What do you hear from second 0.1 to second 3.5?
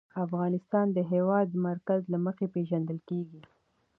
افغانستان د د هېواد مرکز له مخې پېژندل کېږي.